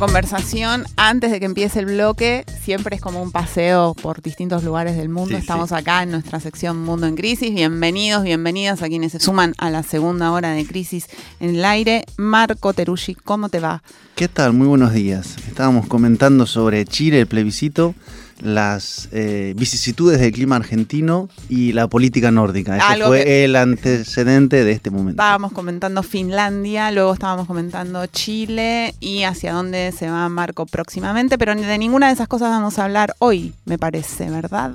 [0.00, 4.96] Conversación antes de que empiece el bloque siempre es como un paseo por distintos lugares
[4.96, 5.32] del mundo.
[5.32, 5.74] Sí, Estamos sí.
[5.74, 7.54] acá en nuestra sección Mundo en Crisis.
[7.54, 11.06] Bienvenidos, bienvenidas a quienes se suman a la segunda hora de Crisis
[11.38, 12.06] en el aire.
[12.16, 13.82] Marco Teruggi, ¿cómo te va?
[14.14, 14.54] ¿Qué tal?
[14.54, 15.36] Muy buenos días.
[15.46, 17.94] Estábamos comentando sobre Chile, el plebiscito,
[18.40, 22.76] las eh, vicisitudes del clima argentino y la política nórdica.
[22.76, 25.22] Ese Algo fue que- el antecedente de este momento.
[25.22, 31.54] Estábamos comentando Finlandia, luego estábamos comentando Chile y hacia dónde se va Marco próximamente, pero
[31.54, 34.72] de ninguna de esas cosas vamos a hablar hoy, me parece, ¿verdad?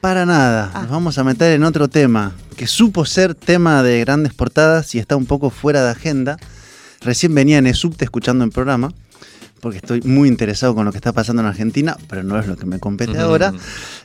[0.00, 0.82] Para nada, Ah.
[0.82, 4.98] nos vamos a meter en otro tema que supo ser tema de grandes portadas y
[4.98, 6.36] está un poco fuera de agenda.
[7.00, 8.92] Recién venía en Esubte escuchando el programa,
[9.64, 12.54] porque estoy muy interesado con lo que está pasando en Argentina, pero no es lo
[12.54, 13.54] que me compete ahora.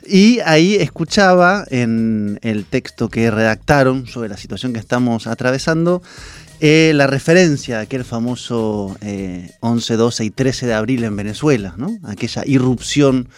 [0.08, 6.00] Y ahí escuchaba en el texto que redactaron sobre la situación que estamos atravesando
[6.60, 11.74] eh, la referencia a aquel famoso eh, 11, 12 y 13 de abril en Venezuela,
[11.76, 11.98] ¿no?
[12.04, 13.28] aquella irrupción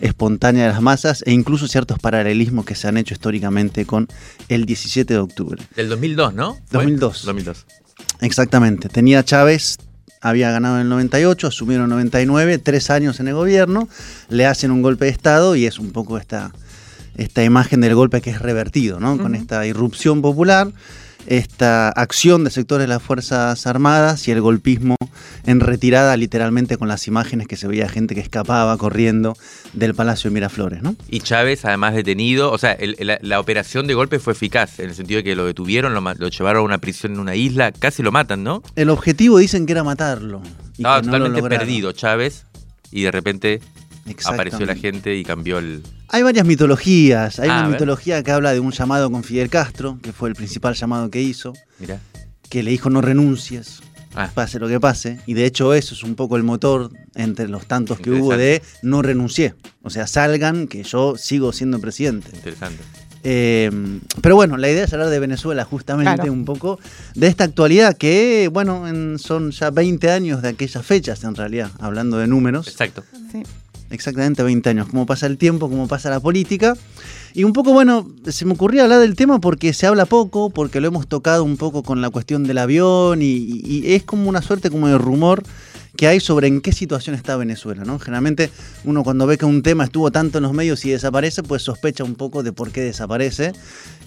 [0.00, 4.06] espontánea de las masas e incluso ciertos paralelismos que se han hecho históricamente con
[4.48, 5.60] el 17 de octubre.
[5.74, 6.54] Del 2002, ¿no?
[6.54, 6.84] ¿Fue?
[6.84, 7.24] 2002.
[7.24, 7.66] 2002.
[8.20, 9.78] Exactamente, tenía Chávez,
[10.22, 13.88] había ganado en el 98, asumieron en el 99, tres años en el gobierno,
[14.28, 16.52] le hacen un golpe de Estado y es un poco esta,
[17.16, 19.18] esta imagen del golpe que es revertido, ¿no?
[19.18, 20.72] Con esta irrupción popular,
[21.26, 24.96] esta acción de sectores de las Fuerzas Armadas y el golpismo
[25.46, 29.36] en retirada literalmente con las imágenes que se veía gente que escapaba corriendo
[29.72, 30.94] del Palacio de Miraflores, ¿no?
[31.08, 34.90] Y Chávez, además detenido, o sea, el- la, la operación de golpe fue eficaz, en
[34.90, 38.02] el sentido de que lo detuvieron, lo, llevaron a una prisión en una isla, casi
[38.02, 38.62] lo matan, ¿no?
[38.76, 40.42] El objetivo dicen que era matarlo.
[40.76, 42.44] y Estaba que no totalmente perdido Chávez
[42.90, 43.60] y de repente
[44.24, 45.82] apareció la gente y cambió el...
[46.08, 47.38] Hay varias mitologías.
[47.38, 50.28] Hay Ah, a una mitología que habla de un llamado con Fidel Castro, que fue
[50.28, 52.00] el principal llamado que hizo, Mirá.
[52.50, 53.80] que le dijo no renuncies,
[54.14, 55.20] Ah, pase lo que pase.
[55.26, 58.60] Y de hecho eso es un poco el motor entre los tantos que hubo de
[58.82, 59.54] no renuncié.
[59.82, 62.28] O sea, salgan que yo sigo siendo presidente.
[62.34, 62.82] interesante.
[63.24, 63.70] Eh,
[64.20, 66.32] pero bueno, la idea es hablar de Venezuela justamente Claro.
[66.32, 66.78] un poco,
[67.14, 71.70] de esta actualidad que, bueno, en- son ya 20 años de aquellas fechas en realidad,
[71.78, 72.66] hablando de números.
[72.68, 73.04] Exacto.
[73.30, 73.44] Sí.
[73.92, 76.74] Exactamente 20 años, cómo pasa el tiempo, cómo pasa la política.
[77.34, 80.80] Y un poco, bueno, se me ocurría hablar del tema porque se habla poco, porque
[80.80, 84.70] lo hemos tocado un poco con la cuestión del avión y, es como una suerte
[84.70, 85.42] como de rumor
[85.94, 87.98] que hay sobre en qué situación está Venezuela, ¿no?
[87.98, 88.50] Generalmente
[88.84, 92.02] uno cuando ve que un tema estuvo tanto en los medios y desaparece, pues sospecha
[92.02, 93.52] un poco de por qué desaparece.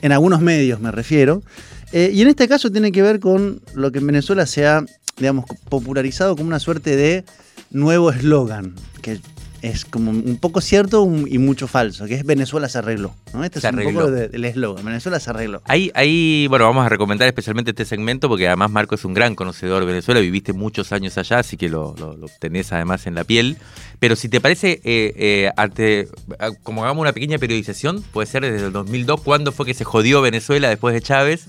[0.02, 1.44] En algunos medios me refiero.
[1.92, 4.84] Eh, y en este caso tiene que ver con lo que en Venezuela se ha,
[5.18, 7.24] digamos, popularizado como una suerte de
[7.70, 8.74] nuevo eslogan,
[9.04, 9.20] que
[9.66, 13.16] es como un poco cierto un- y mucho falso, que es Venezuela se arregló.
[13.34, 13.44] ¿no?
[13.44, 15.62] Este Se es un poco de- del eslogan, Venezuela se arregló.
[15.66, 19.34] Ahí, ahí, bueno, vamos a recomendar especialmente este segmento porque además Marco es un gran
[19.36, 23.16] conocedor de Venezuela, viviste muchos años allá, así que lo, lo- lo tenés además en
[23.16, 23.58] la piel.
[24.00, 26.08] Pero si te parece, eh, eh, ante-
[26.40, 29.84] ah, como hagamos una pequeña periodización, puede ser desde el 2002, ¿cuándo fue que se
[29.84, 31.46] jodió Venezuela después de Chávez?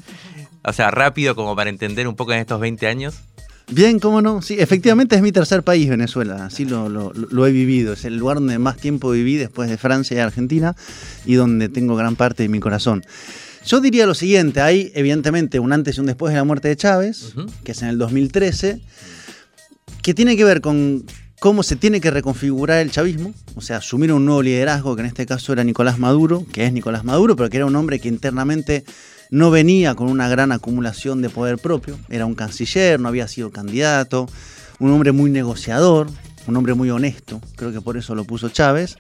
[0.64, 3.16] O sea, rápido como para entender un poco en estos 20 años.
[3.68, 4.42] Bien, cómo no.
[4.42, 6.46] Sí, efectivamente es mi tercer país, Venezuela.
[6.46, 7.94] Así lo, lo- lo he vivido.
[7.94, 10.76] Es el lugar donde más tiempo viví después de Francia y Argentina
[11.24, 13.04] y donde tengo gran parte de mi corazón.
[13.66, 16.76] Yo diría lo siguiente, hay evidentemente un antes y un después de la muerte de
[16.76, 17.34] Chávez,
[17.64, 18.80] que es en el 2013,
[20.02, 21.04] que tiene que ver con
[21.40, 25.06] cómo se tiene que reconfigurar el chavismo, o sea, asumir un nuevo liderazgo, que en
[25.06, 28.06] este caso era Nicolás Maduro, que es Nicolás Maduro, pero que era un hombre que
[28.06, 28.84] internamente
[29.30, 33.50] no venía con una gran acumulación de poder propio, era un canciller, no había sido
[33.50, 34.28] candidato,
[34.78, 36.08] un hombre muy negociador,
[36.46, 38.96] un hombre muy honesto, creo que por eso lo puso Chávez.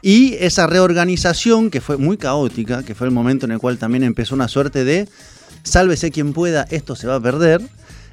[0.00, 4.04] Y esa reorganización, que fue muy caótica, que fue el momento en el cual también
[4.04, 5.08] empezó una suerte de
[5.64, 7.60] sálvese quien pueda, esto se va a perder,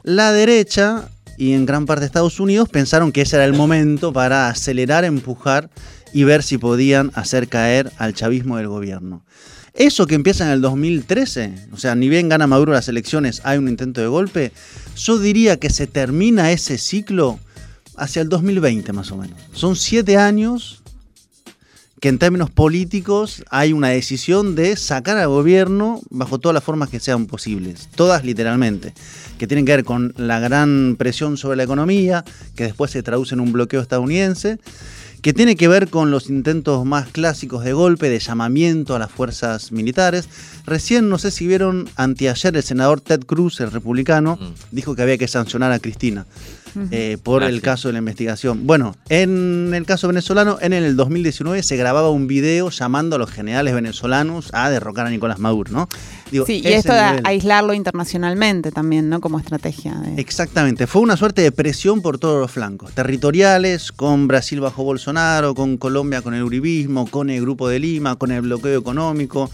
[0.04, 4.14] la derecha y en gran parte de Estados Unidos pensaron que ese era el momento
[4.14, 5.70] para acelerar, empujar
[6.14, 9.24] y ver si podían hacer caer al chavismo del gobierno.
[9.76, 13.58] Eso que empieza en el 2013, o sea, ni bien gana Maduro las elecciones, hay
[13.58, 14.54] un intento de golpe,
[14.96, 17.40] yo diría que se termina ese ciclo
[17.98, 19.38] hacia el 2020 más o menos.
[19.52, 20.82] Son siete años
[22.00, 26.90] que en términos políticos hay una decisión de sacar al gobierno bajo todas las formas
[26.90, 28.94] que sean posibles, todas literalmente,
[29.38, 32.24] que tienen que ver con la gran presión sobre la economía,
[32.56, 34.60] que después se traduce en un bloqueo estadounidense,
[35.26, 39.10] que tiene que ver con los intentos más clásicos de golpe, de llamamiento a las
[39.12, 40.30] fuerzas militares.
[40.68, 44.54] Recién, no sé si vieron, anteayer el senador Ted Cruz, el republicano, Mm.
[44.70, 46.28] dijo que había que sancionar a Cristina
[46.92, 48.66] eh, por el caso de la investigación.
[48.68, 53.30] Bueno, en el caso venezolano, en el 2019 se grababa un video llamando a los
[53.32, 55.90] generales venezolanos a derrocar a Nicolás Maduro, ¿no?
[56.32, 57.22] Digo, Sí, y esto de nivel.
[57.26, 59.22] aislarlo internacionalmente también, ¿no?
[59.22, 59.94] Como estrategia.
[59.96, 64.84] de- Exactamente, fue una suerte de presión por todos los flancos, territoriales, con Brasil bajo
[64.84, 69.50] Bolsonaro, con Colombia con el uribismo, con el Grupo de Lima, con el bloqueo económico,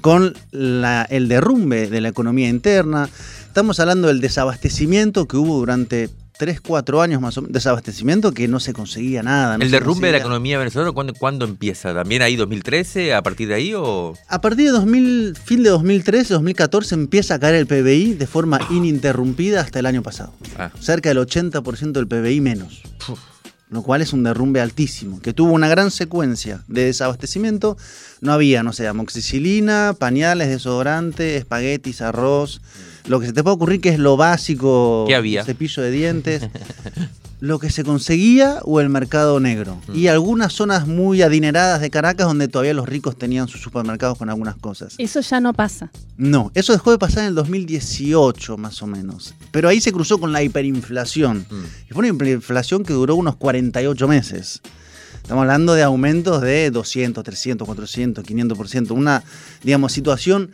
[0.00, 3.08] con la- el derrumbe de la economía interna.
[3.46, 8.48] Estamos hablando del desabastecimiento que hubo durante 3, 4 años más o menos, desabastecimiento que
[8.48, 9.56] no se conseguía nada.
[9.58, 11.94] no ¿El derrumbe de la economía venezolana ¿cuándo, cuándo empieza?
[11.94, 13.14] ¿También ahí 2013?
[13.14, 14.14] ¿A partir de ahí o...?
[14.28, 18.60] A partir de 2000, fin de 2013, 2014 empieza a caer el PBI de forma
[18.70, 20.32] ininterrumpida hasta el año pasado.
[20.58, 20.70] Ah.
[20.80, 22.82] Cerca del 80% del PBI menos.
[23.74, 27.76] Lo cual es un derrumbe altísimo, que tuvo una gran secuencia de desabastecimiento.
[28.20, 32.60] No había, no sé, amoxicilina, pañales, desodorante, espaguetis, arroz.
[33.08, 35.44] Lo que se te puede ocurrir que es lo básico, ¿Qué había?
[35.44, 36.42] cepillo de dientes.
[37.40, 39.80] lo que se conseguía o el mercado negro.
[39.88, 39.96] Mm.
[39.96, 44.30] Y algunas zonas muy adineradas de Caracas donde todavía los ricos tenían sus supermercados con
[44.30, 44.94] algunas cosas.
[44.98, 45.90] Eso ya no pasa.
[46.16, 49.34] No, eso dejó de pasar en el 2018 más o menos.
[49.50, 51.46] Pero ahí se cruzó con la hiperinflación.
[51.50, 51.64] Mm.
[51.90, 54.62] Y fue una hiperinflación que duró unos 48 meses.
[55.16, 58.90] Estamos hablando de aumentos de 200, 300, 400, 500%.
[58.90, 59.24] Una,
[59.62, 60.50] digamos, situación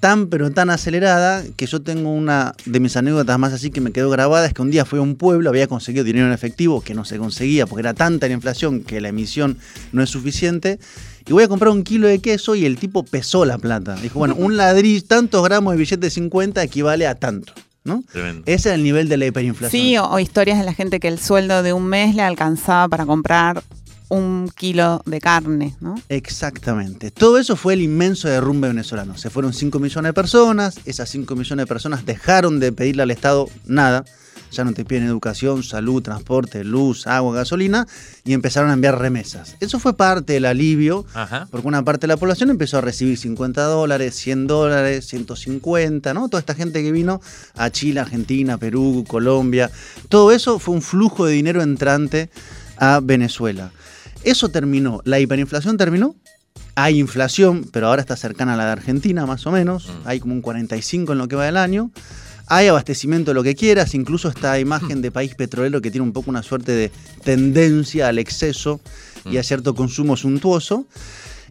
[0.00, 3.92] tan pero tan acelerada que yo tengo una de mis anécdotas más así que me
[3.92, 6.80] quedó grabada es que un día fui a un pueblo, había conseguido dinero en efectivo
[6.80, 9.58] que no se conseguía porque era tanta la inflación que la emisión
[9.92, 10.78] no es suficiente
[11.26, 13.96] y voy a comprar un kilo de queso y el tipo pesó la plata.
[13.96, 17.52] Dijo, bueno, un ladrillo, tantos gramos de billete de 50 equivale a tanto,
[17.82, 18.04] ¿no?
[18.12, 18.42] Tremendo.
[18.46, 19.82] Ese es el nivel de la hiperinflación.
[19.82, 22.88] Sí, o, o historias de la gente que el sueldo de un mes le alcanzaba
[22.88, 23.64] para comprar
[24.08, 25.94] un kilo de carne, ¿no?
[26.08, 27.10] Exactamente.
[27.10, 29.16] Todo eso fue el inmenso derrumbe venezolano.
[29.16, 33.10] Se fueron 5 millones de personas, esas 5 millones de personas dejaron de pedirle al
[33.10, 34.04] Estado nada,
[34.52, 37.86] ya no te piden educación, salud, transporte, luz, agua, gasolina,
[38.24, 39.56] y empezaron a enviar remesas.
[39.60, 41.48] Eso fue parte del alivio, Ajá.
[41.50, 46.28] porque una parte de la población empezó a recibir 50 dólares, 100 dólares, 150, ¿no?
[46.28, 47.20] Toda esta gente que vino
[47.56, 49.70] a Chile, Argentina, Perú, Colombia,
[50.08, 52.30] todo eso fue un flujo de dinero entrante
[52.78, 53.72] a Venezuela.
[54.22, 56.16] Eso terminó, la hiperinflación terminó.
[56.74, 59.88] Hay inflación, pero ahora está cercana a la de Argentina, más o menos.
[59.88, 60.08] Mm.
[60.08, 61.90] Hay como un 45 en lo que va del año.
[62.48, 66.12] Hay abastecimiento de lo que quieras, incluso esta imagen de país petrolero que tiene un
[66.12, 66.92] poco una suerte de
[67.24, 68.80] tendencia al exceso
[69.24, 70.86] y a cierto consumo suntuoso.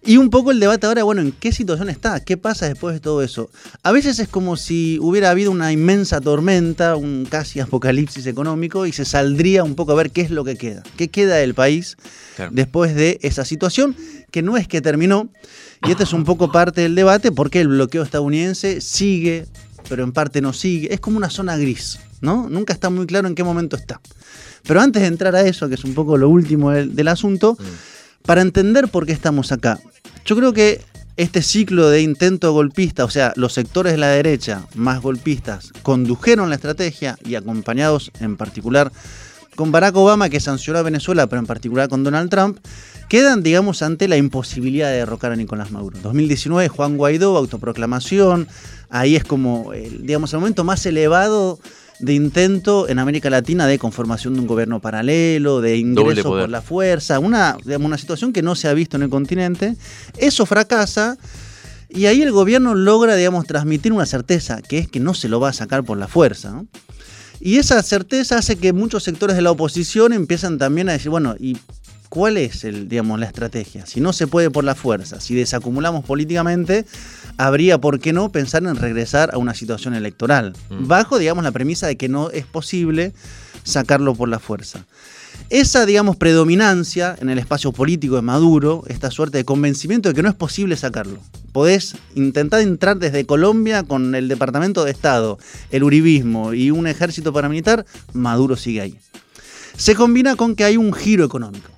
[0.03, 2.19] Y un poco el debate ahora, bueno, ¿en qué situación está?
[2.19, 3.49] ¿Qué pasa después de todo eso?
[3.83, 8.91] A veces es como si hubiera habido una inmensa tormenta, un casi apocalipsis económico, y
[8.91, 10.83] se saldría un poco a ver qué es lo que queda.
[10.97, 11.97] ¿Qué queda del país
[12.35, 12.51] Claro.
[12.53, 13.95] después de esa situación?
[14.31, 15.29] Que no es que terminó,
[15.87, 19.45] y este es un poco parte del debate, porque el bloqueo estadounidense sigue,
[19.89, 20.93] pero en parte no sigue.
[20.93, 22.47] Es como una zona gris, ¿no?
[22.49, 23.99] Nunca está muy claro en qué momento está.
[24.67, 27.55] Pero antes de entrar a eso, que es un poco lo último del, del asunto,
[28.25, 29.79] para entender por qué estamos acá,
[30.25, 30.81] yo creo que
[31.17, 36.49] este ciclo de intento golpista, o sea, los sectores de la derecha más golpistas, condujeron
[36.49, 38.91] la estrategia y acompañados en particular
[39.55, 42.57] con Barack Obama, que sancionó a Venezuela, pero en particular con Donald Trump,
[43.07, 45.97] quedan, digamos, ante la imposibilidad de derrocar a Nicolás Maduro.
[46.01, 48.49] 2019, Juan Guaidó, autoproclamación,
[48.89, 51.59] ahí es como, digamos, el momento más elevado
[51.99, 56.61] de intento en América Latina de conformación de un gobierno paralelo, de ingreso por la
[56.61, 59.75] fuerza, una, digamos, una situación que no se ha visto en el continente.
[60.17, 61.17] Eso fracasa
[61.89, 65.39] y ahí el gobierno logra, digamos, transmitir una certeza, que es que no se lo
[65.39, 66.51] va a sacar por la fuerza.
[66.51, 66.67] ¿no?
[67.39, 71.35] Y esa certeza hace que muchos sectores de la oposición empiezan también a decir, bueno,
[71.39, 71.57] ¿y
[72.09, 73.85] cuál es el, digamos, la estrategia?
[73.85, 76.85] Si no se puede por la fuerza, si desacumulamos políticamente,
[77.37, 80.87] habría, ¿por qué no?, pensar en regresar a una situación electoral, Mm.
[80.87, 83.13] bajo, digamos, la premisa de que no es posible
[83.63, 84.85] sacarlo por la fuerza.
[85.49, 90.23] Esa, digamos, predominancia en el espacio político de Maduro, esta suerte de convencimiento de que
[90.23, 91.19] no es posible sacarlo.
[91.51, 95.37] Podés intentar entrar desde Colombia con el Departamento de Estado,
[95.71, 98.95] el Uribismo y un ejército paramilitar, Maduro sigue ahí.
[99.77, 101.69] Se combina con que hay un giro económico,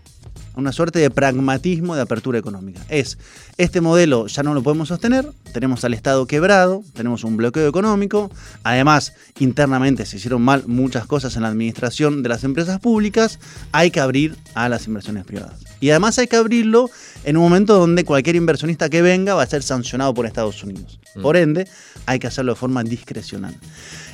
[0.57, 2.81] una suerte de pragmatismo de apertura económica.
[2.89, 3.17] Es,
[3.57, 8.31] este modelo ya no lo podemos sostener, tenemos al Estado quebrado, tenemos un bloqueo económico,
[8.63, 13.39] además internamente se hicieron mal muchas cosas en la administración de las empresas públicas,
[13.71, 15.59] hay que abrir a las inversiones privadas.
[15.79, 16.89] Y además hay que abrirlo
[17.23, 20.99] en un momento donde cualquier inversionista que venga va a ser sancionado por Estados Unidos.
[21.15, 21.21] Mm.
[21.21, 21.67] Por ende,
[22.05, 23.55] hay que hacerlo de forma discrecional.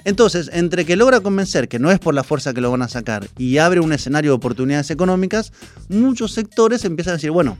[0.05, 2.87] Entonces, entre que logra convencer que no es por la fuerza que lo van a
[2.87, 5.53] sacar y abre un escenario de oportunidades económicas,
[5.89, 7.57] muchos sectores empiezan a decir, bueno,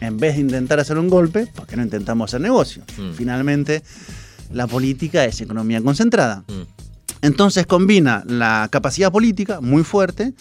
[0.00, 2.82] en vez de intentar hacer un golpe, ¿por qué no intentamos hacer negocio?
[2.96, 3.12] Mm.
[3.12, 3.82] Finalmente,
[4.52, 6.44] la política es economía concentrada.
[6.48, 6.80] Mm.
[7.22, 10.32] Entonces combina la capacidad política muy fuerte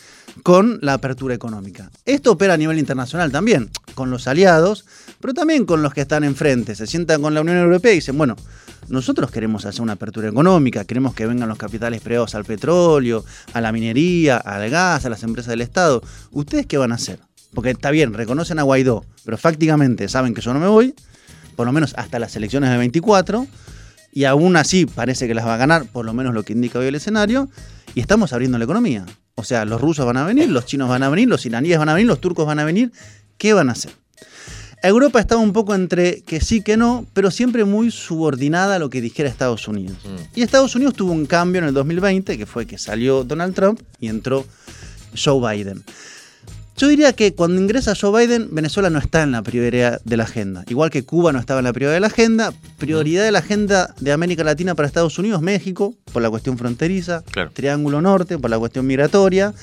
[0.43, 1.91] con la apertura económica.
[2.05, 4.85] Esto opera a nivel internacional también, con los aliados,
[5.19, 6.75] pero también con los que están enfrente.
[6.75, 8.35] Se sientan con la Unión Europea y dicen, bueno,
[8.87, 13.61] nosotros queremos hacer una apertura económica, queremos que vengan los capitales privados al petróleo, a
[13.61, 16.01] la minería, al gas, a las empresas del Estado.
[16.31, 17.19] ¿Ustedes qué van a hacer?
[17.53, 20.95] Porque está bien, reconocen a Guaidó, pero fácticamente saben que yo no me voy,
[21.55, 23.47] por lo menos hasta las elecciones de 24
[24.11, 26.79] y aún así parece que las va a ganar, por lo menos lo que indica
[26.79, 27.49] hoy el escenario,
[27.95, 29.05] y estamos abriendo la economía.
[29.39, 31.89] O sea, los rusos van a venir, los chinos van a venir, los iraníes van
[31.89, 32.91] a venir, los turcos van a venir.
[33.37, 33.91] ¿Qué van a hacer?
[34.81, 38.89] Europa estaba un poco entre que sí, que no, pero siempre muy subordinada a lo
[38.89, 39.97] que dijera Estados Unidos.
[40.05, 40.39] Mm.
[40.39, 43.81] Y Estados Unidos tuvo un cambio en el 2020, que fue que salió Donald Trump
[43.99, 44.45] y entró
[45.21, 45.83] Joe Biden.
[46.79, 50.23] Yo diría que cuando ingresa Joe Biden, Venezuela no está en la prioridad de la
[50.23, 50.63] agenda.
[50.69, 52.53] Igual que Cuba no estaba en la prioridad de la agenda.
[52.77, 57.21] Prioridad de la agenda de América Latina para Estados Unidos, México, por la cuestión fronteriza.
[57.31, 57.51] Claro.
[57.53, 59.53] Triángulo Norte, por la cuestión migratoria.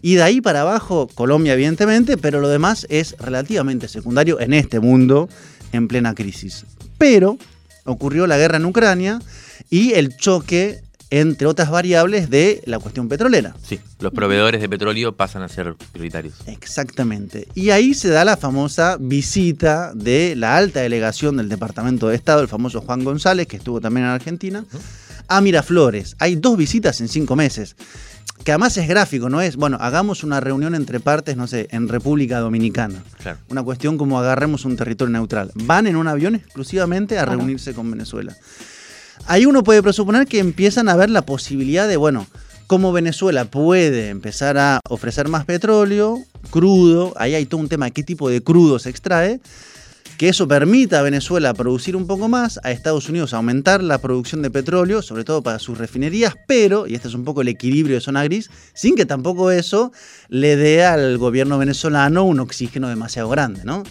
[0.00, 4.80] Y de ahí para abajo, Colombia, evidentemente, pero lo demás es relativamente secundario en este
[4.80, 5.28] mundo
[5.72, 6.64] en plena crisis.
[6.96, 7.36] Pero
[7.84, 9.20] ocurrió la guerra en Ucrania
[9.68, 10.80] y el choque,
[11.12, 13.54] entre otras variables, de la cuestión petrolera.
[13.62, 16.32] Sí, los proveedores de petróleo pasan a ser prioritarios.
[16.46, 17.46] Exactamente.
[17.54, 22.40] Y ahí se da la famosa visita de la alta delegación del Departamento de Estado,
[22.40, 24.64] el famoso Juan González, que estuvo también en Argentina,
[25.28, 26.16] a Miraflores.
[26.18, 27.76] Hay dos visitas en cinco meses.
[28.42, 29.56] Que además es gráfico, ¿no es?
[29.56, 33.04] Bueno, hagamos una reunión entre partes, no sé, en República Dominicana.
[33.20, 33.38] Claro.
[33.50, 35.52] Una cuestión como agarremos un territorio neutral.
[35.54, 38.34] Van en un avión exclusivamente a reunirse con Venezuela.
[39.26, 42.26] Ahí uno puede presuponer que empiezan a ver la posibilidad de, bueno,
[42.66, 46.18] cómo Venezuela puede empezar a ofrecer más petróleo,
[46.50, 49.40] crudo, ahí hay todo un tema de qué tipo de crudo se extrae,
[50.18, 54.42] que eso permita a Venezuela producir un poco más, a Estados Unidos aumentar la producción
[54.42, 57.96] de petróleo, sobre todo para sus refinerías, pero, y este es un poco el equilibrio
[57.96, 59.92] de zona gris, sin que tampoco eso
[60.28, 63.82] le dé al gobierno venezolano un oxígeno demasiado grande, ¿no?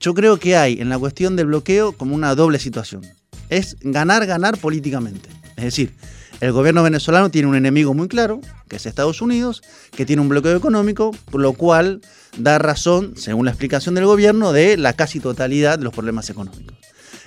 [0.00, 3.02] Yo creo que hay en la cuestión del bloqueo como una doble situación.
[3.50, 5.28] Es ganar, ganar políticamente.
[5.56, 5.92] Es decir,
[6.40, 9.62] el gobierno venezolano tiene un enemigo muy claro, que es Estados Unidos,
[9.94, 12.00] que tiene un bloqueo económico, lo cual
[12.38, 16.74] da razón, según la explicación del gobierno, de la casi totalidad de los problemas económicos.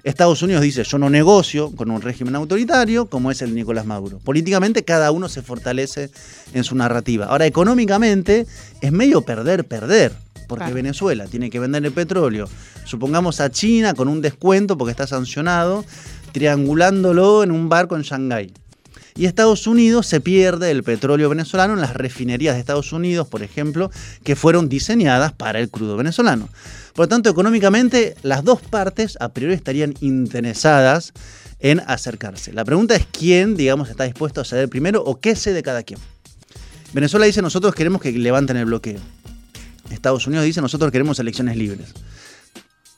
[0.04, 3.86] Estados Unidos dice, yo no negocio con un régimen autoritario como es el de Nicolás
[3.86, 4.20] Maduro.
[4.20, 6.10] Políticamente cada uno se fortalece
[6.54, 7.28] en su narrativa.
[7.28, 8.46] Ahora, económicamente
[8.82, 10.12] es medio perder, perder.
[10.48, 10.76] Porque Claro.
[10.76, 12.48] Venezuela tiene que vender el petróleo,
[12.86, 15.84] supongamos a China con un descuento porque está sancionado,
[16.32, 18.54] triangulándolo en un barco en Shanghái.
[19.16, 23.44] Y Estados Unidos se pierde el petróleo venezolano en las refinerías de Estados Unidos, por
[23.44, 23.92] ejemplo,
[24.24, 26.50] que fueron diseñadas para el crudo venezolano.
[26.96, 31.14] Por lo tanto, económicamente, las dos partes a priori estarían interesadas
[31.60, 32.54] en acercarse.
[32.54, 36.00] La pregunta es quién, digamos, está dispuesto a ceder primero o qué cede cada quien.
[36.94, 39.00] Venezuela dice nosotros queremos que levanten el bloqueo.
[39.94, 41.90] Estados Unidos dice nosotros queremos elecciones libres.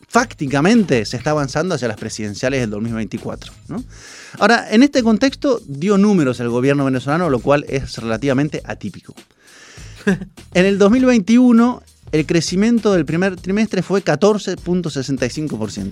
[0.07, 3.51] Fácticamente se está avanzando hacia las presidenciales del 2024.
[3.67, 3.83] ¿no?
[4.39, 9.13] Ahora, en este contexto dio números el gobierno venezolano, lo cual es relativamente atípico.
[10.53, 15.77] En el 2021, el crecimiento del primer trimestre fue 14.65%.
[15.77, 15.91] En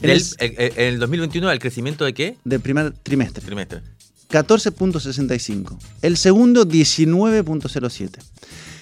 [0.00, 2.36] Del- el, eh, eh, en el 2021, ¿el crecimiento de qué?
[2.44, 3.44] del primer trimestre.
[3.44, 3.82] Trimestre.
[4.30, 5.76] 14.65.
[6.02, 8.10] El segundo 19.07.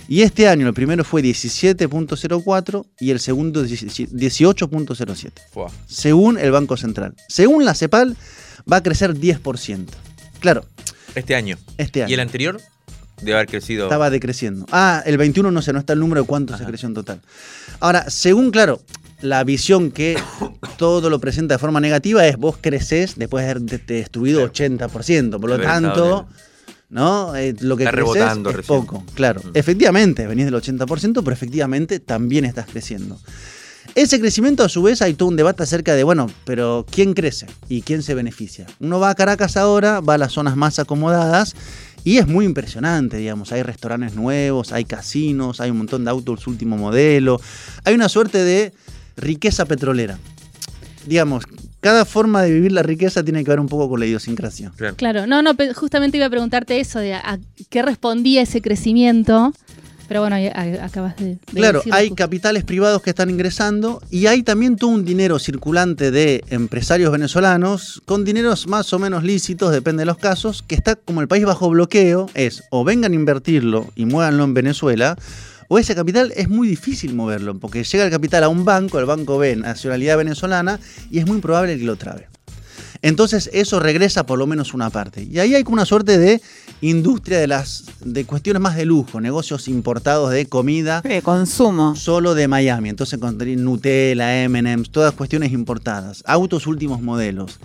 [0.08, 5.32] Y este año el primero fue 17.04 y el segundo 18.07.
[5.52, 5.70] Fua.
[5.86, 7.14] Según el Banco Central.
[7.28, 8.16] Según la CEPAL
[8.70, 9.86] va a crecer 10%.
[10.40, 10.64] Claro,
[11.14, 11.56] Este año.
[11.78, 12.10] este año.
[12.10, 12.60] ¿Y el anterior?
[13.20, 13.84] Debe haber crecido.
[13.86, 14.66] Estaba decreciendo.
[14.70, 17.20] Ah, el 21 no sé, no está el número de cuánto se creció en total.
[17.80, 18.82] Ahora, según, claro,
[19.22, 20.16] la visión que
[20.76, 24.74] todo lo presenta de forma negativa es vos creces después de haberte destruido Claro.
[24.76, 25.40] 80%.
[25.40, 26.28] Por lo Haber tanto,
[26.88, 27.34] ¿no?
[27.36, 28.80] Eh, lo que Está rebotando es recién.
[28.80, 29.04] poco.
[29.14, 29.50] Claro, Mm.
[29.54, 33.18] efectivamente, venís del 80%, pero efectivamente también estás creciendo.
[33.94, 37.46] Ese crecimiento, a su vez, hay todo un debate acerca de, bueno, pero ¿quién crece
[37.68, 38.66] y quién se beneficia?
[38.80, 41.54] Uno va a Caracas ahora, va a las zonas más acomodadas
[42.04, 43.52] y es muy impresionante, digamos.
[43.52, 47.40] Hay restaurantes nuevos, hay casinos, hay un montón de autos último modelo.
[47.84, 48.72] Hay una suerte de
[49.16, 50.18] riqueza petrolera.
[51.06, 51.44] Digamos,
[51.86, 54.72] cada forma de vivir la riqueza tiene que ver un poco con la idiosincrasia.
[54.76, 54.96] Claro.
[54.96, 57.38] Claro, no, no, justamente iba a preguntarte eso, de a, a
[57.70, 59.52] qué respondía ese crecimiento
[60.08, 60.36] Pero bueno,
[60.82, 62.16] acabas de, de Claro, decirlo hay justo.
[62.24, 68.02] capitales privados que están ingresando y hay también todo un dinero circulante de empresarios venezolanos
[68.04, 71.44] con dineros más o menos lícitos, depende de los casos, que está como el país
[71.44, 75.16] bajo bloqueo, es o vengan a invertirlo y muévanlo en Venezuela,
[75.68, 79.06] o ese capital es muy difícil moverlo, porque llega el capital a un banco, el
[79.06, 80.80] banco ve nacionalidad venezolana
[81.10, 82.28] y es muy probable que lo trabe.
[83.02, 85.22] Entonces eso regresa por lo menos una parte.
[85.22, 86.40] Y ahí hay como una suerte de
[86.80, 91.94] industria de las de cuestiones más de lujo, negocios importados de comida De consumo.
[91.96, 92.88] solo de Miami.
[92.88, 97.58] Entonces encontré Nutella, M&M's, todas cuestiones importadas, autos últimos modelos.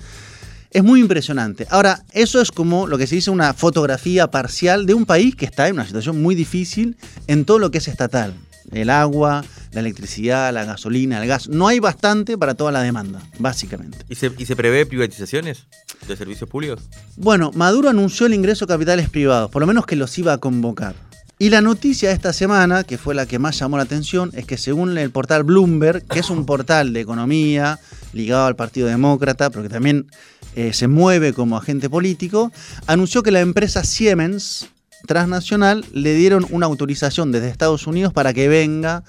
[0.71, 1.67] Es muy impresionante.
[1.69, 5.43] Ahora, eso es como lo que se dice una fotografía parcial de un país que
[5.43, 6.95] está en una situación muy difícil
[7.27, 8.33] en todo lo que es estatal.
[8.71, 11.49] El agua, la electricidad, la gasolina, el gas.
[11.49, 13.97] No hay bastante para toda la demanda, básicamente.
[14.07, 15.65] ¿Y se, y se prevé privatizaciones
[16.07, 16.83] de servicios públicos?
[17.17, 20.37] Bueno, Maduro anunció el ingreso de capitales privados, por lo menos que los iba a
[20.37, 20.95] convocar.
[21.41, 24.45] Y la noticia de esta semana, que fue la que más llamó la atención, es
[24.45, 27.79] que según el portal Bloomberg, que es un portal de economía
[28.13, 30.05] ligado al Partido Demócrata, pero que también
[30.55, 32.51] eh, se mueve como agente político,
[32.87, 34.67] anunció que la empresa Siemens
[35.07, 39.03] transnacional le dieron una autorización desde Estados Unidos para que venga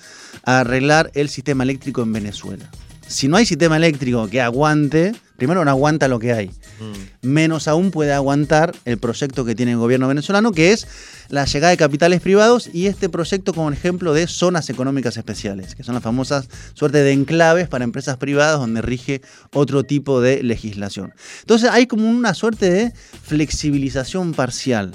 [0.45, 2.71] a arreglar el sistema eléctrico en Venezuela.
[3.07, 7.27] Si no hay sistema eléctrico que aguante, primero no aguanta lo que hay Mm.
[7.29, 10.87] menos aún puede aguantar el proyecto que tiene el gobierno venezolano, que es
[11.31, 15.83] la llegada de capitales privados y este proyecto como ejemplo de zonas económicas especiales, que
[15.83, 19.21] son las famosas suerte de enclaves para empresas privadas donde rige
[19.53, 21.13] otro tipo de legislación.
[21.41, 22.93] Entonces hay como una suerte de
[23.25, 24.93] flexibilización parcial.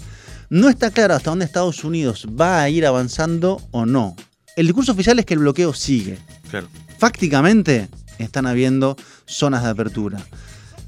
[0.50, 4.16] No está claro hasta dónde Estados Unidos va a ir avanzando o no.
[4.56, 6.18] El discurso oficial es que el bloqueo sigue.
[6.50, 6.68] Claro.
[6.98, 7.90] Fácticamente
[8.20, 8.96] están habiendo
[9.26, 10.20] zonas de apertura.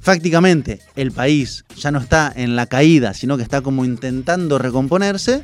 [0.01, 5.43] Fácticamente el país ya no está en la caída, sino que está como intentando recomponerse,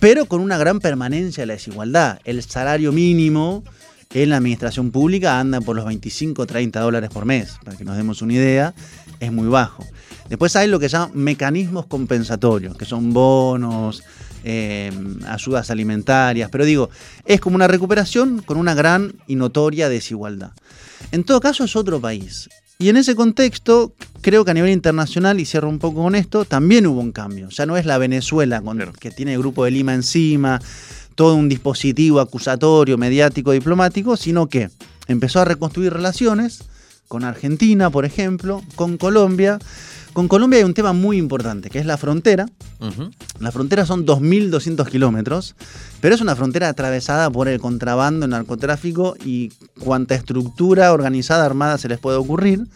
[0.00, 2.18] pero con una gran permanencia de la desigualdad.
[2.24, 3.62] El salario mínimo
[4.12, 7.96] en la administración pública anda por los 25 30 dólares por mes, para que nos
[7.96, 8.74] demos una idea,
[9.20, 9.86] es muy bajo.
[10.28, 14.02] Después hay lo que llaman mecanismos compensatorios, que son bonos,
[14.42, 14.90] eh,
[15.28, 16.88] ayudas alimentarias, pero digo,
[17.26, 20.52] es como una recuperación con una gran y notoria desigualdad.
[21.12, 22.48] En todo caso es otro país.
[22.78, 26.44] Y en ese contexto, creo que a nivel internacional, y cierro un poco con esto,
[26.46, 27.48] también hubo un cambio.
[27.50, 28.92] Ya no es la Venezuela con- Claro.
[28.92, 30.60] que tiene el Grupo de Lima encima,
[31.14, 34.70] todo un dispositivo acusatorio, mediático, diplomático, sino que
[35.08, 36.64] empezó a reconstruir relaciones
[37.06, 39.58] con Argentina, por ejemplo, con Colombia.
[40.12, 42.46] Con Colombia hay un tema muy importante, que es la frontera.
[43.38, 45.54] La frontera son 2.200 kilómetros,
[46.00, 51.78] pero es una frontera atravesada por el contrabando, el narcotráfico y cuanta estructura organizada armada
[51.78, 52.66] se les puede ocurrir.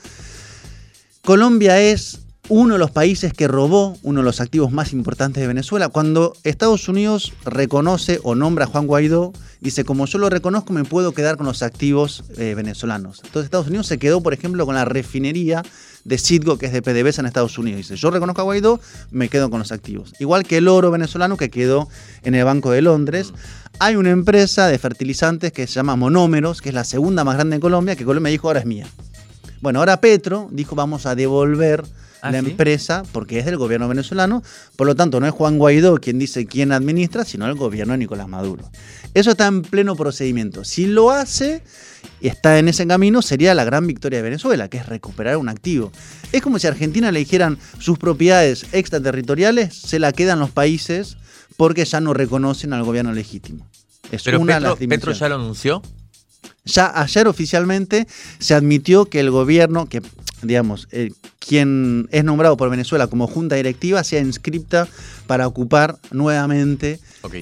[1.25, 5.47] Colombia es uno de los países que robó uno de los activos más importantes de
[5.47, 5.89] Venezuela.
[5.89, 10.85] Cuando Estados Unidos reconoce o nombra a Juan Guaidó, dice, como yo lo reconozco, me
[10.85, 13.23] puedo quedar con los activos eh, venezolanos.
[13.25, 15.63] Entonces Estados Unidos se quedó, por ejemplo, con la refinería
[16.05, 17.79] de Citgo, que es de PDVSA en Estados Unidos.
[17.79, 18.79] Dice, yo reconozco a Guaidó,
[19.11, 20.13] me quedo con los activos.
[20.19, 21.89] Igual que el oro venezolano que quedó
[22.25, 23.33] en el Banco de Londres.
[23.79, 27.57] Hay una empresa de fertilizantes que se llama Monómeros, que es la segunda más grande
[27.57, 28.87] en Colombia, que Colombia dijo ahora es mía.
[29.61, 31.83] Bueno, ahora Petro dijo vamos a devolver
[32.25, 32.51] Ah, la ¿sí?
[32.51, 34.43] empresa porque es del gobierno venezolano,
[34.77, 37.99] por lo tanto no es Juan Guaidó quien dice quién administra, sino el gobierno de
[37.99, 38.71] Nicolás Maduro.
[39.13, 40.65] Eso está en pleno procedimiento.
[40.65, 41.63] Si lo hace
[42.23, 45.51] y está en ese camino, sería la gran victoria de Venezuela, que es recuperar un
[45.51, 45.93] activo.
[46.33, 51.19] Es como si a Argentina le dijeran sus propiedades extraterritoriales se la quedan los países
[51.59, 53.69] porque ya no reconocen al gobierno legítimo.
[54.11, 55.83] Es Pero una de Petro, las Petro ya lo anunció.
[56.65, 58.07] Ya ayer oficialmente
[58.39, 60.03] se admitió que el gobierno, que
[60.43, 64.89] digamos, eh, quien es nombrado por Venezuela como junta directiva, sea inscripta
[65.27, 67.01] para ocupar nuevamente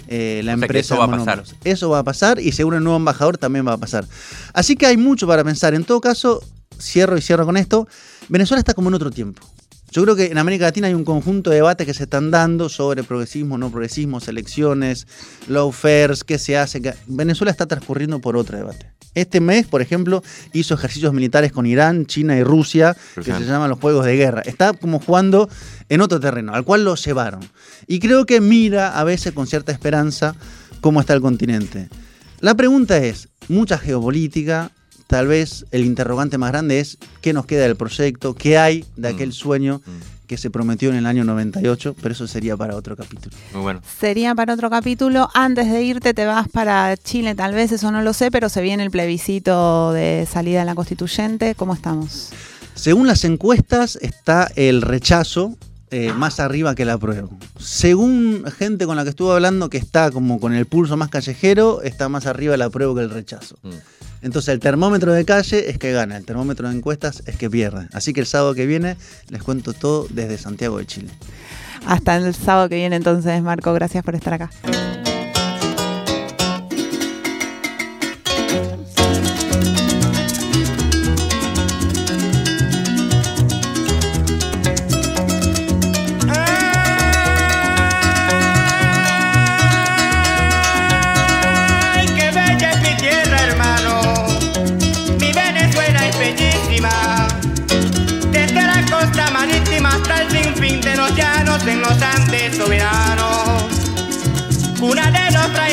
[0.09, 0.95] eh, la O sea que empresa.
[0.95, 1.45] eso va a pasar.
[1.65, 4.07] Eso va a pasar y según el nuevo embajador también va a pasar.
[4.53, 5.75] Así que hay mucho para pensar.
[5.75, 6.43] En todo caso,
[6.81, 7.87] cierro y cierro con esto.
[8.29, 9.43] Venezuela está como en otro tiempo.
[9.93, 12.71] Yo creo que en América Latina hay un conjunto de debates que se están dando
[12.71, 15.07] sobre progresismo, no progresismo, selecciones,
[15.49, 16.81] lawfares, qué se hace.
[17.07, 18.87] Venezuela está transcurriendo por otro debate.
[19.15, 20.23] Este mes, por ejemplo,
[20.53, 24.43] hizo ejercicios militares con Irán, China y Rusia, que se llaman los Juegos de Guerra.
[24.45, 25.49] Está como jugando
[25.89, 27.41] en otro terreno, al cual lo llevaron.
[27.87, 30.35] Y creo que mira a veces con cierta esperanza
[30.81, 31.89] cómo está el continente.
[32.41, 34.71] La pregunta es, mucha geopolítica,
[35.07, 39.09] tal vez el interrogante más grande es qué nos queda del proyecto, qué hay de
[39.09, 39.33] aquel Mm.
[39.33, 39.91] sueño Mm,
[40.33, 43.37] que se prometió en el año 98, pero eso sería para otro capítulo.
[43.53, 43.83] Muy bueno.
[44.01, 45.29] Sería para otro capítulo.
[45.35, 48.63] Antes de irte, te vas para Chile, tal vez, eso no lo sé, pero se
[48.63, 51.55] viene el plebiscito de salida de la constituyente.
[51.55, 52.31] ¿Cómo estamos?
[52.75, 55.55] Según las encuestas, está el rechazo
[55.91, 57.29] eh, más arriba que la prueba.
[57.59, 61.83] Según gente con la que estuve hablando que está como con el pulso más callejero,
[61.83, 63.59] está más arriba la prueba que el rechazo.
[63.63, 63.69] Mm.
[64.23, 67.89] Entonces el termómetro de calle es que gana, el termómetro de encuestas es que pierde.
[67.93, 68.97] Así que el sábado que viene
[69.29, 71.11] les cuento todo desde Santiago de Chile.
[71.87, 74.51] Hasta el sábado que viene entonces, Marco, gracias por estar acá.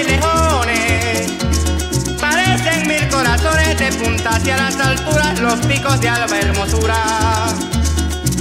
[0.04, 1.34] Frailejones.
[2.20, 6.96] Parecen mil corazones de punta hacia las alturas, los picos de alba hermosura.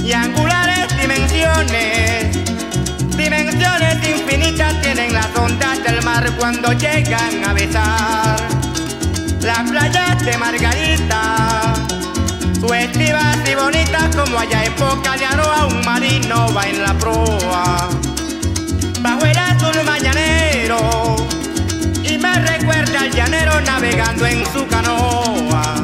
[0.03, 2.37] Y angulares dimensiones.
[3.15, 8.39] Dimensiones infinitas tienen las ondas del mar cuando llegan a besar
[9.41, 11.73] las playas de Margarita.
[12.59, 17.89] Suestivas y bonitas como allá en Boca de Aroa, un marino va en la proa.
[19.01, 21.08] Bajo el azul mañanero y
[22.35, 25.78] me recuerda al llanero navegando en su canoa.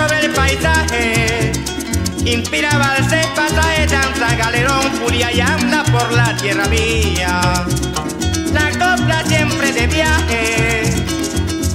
[0.00, 1.52] sobre el paisaje.
[2.24, 7.40] Inspira valses, pasaje, danza, galerón, furia y anda por la tierra mía.
[8.52, 10.82] La copla siempre de viaje.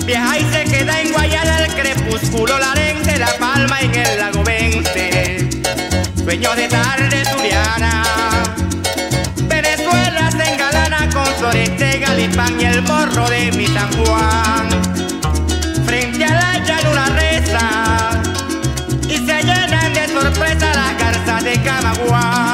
[0.06, 4.44] Viaja y se queda en Guayana el crepúsculo, la lente, la palma en el lago
[4.44, 5.50] vence.
[6.24, 8.04] Sueño de tarde suriana.
[9.48, 14.68] Venezuela se engalana con Floreste, Galipán y el morro de mi San Juan.
[15.86, 18.14] Frente a la llanura reza
[21.65, 22.45] cada.